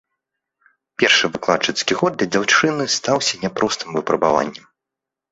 [1.01, 4.65] Першы выкладчыцкі год для дзяўчыны стаўся няпростым выпрабаваннем.